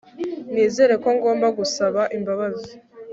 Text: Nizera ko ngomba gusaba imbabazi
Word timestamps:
Nizera 0.53 0.93
ko 1.03 1.09
ngomba 1.17 1.47
gusaba 1.57 2.01
imbabazi 2.17 2.71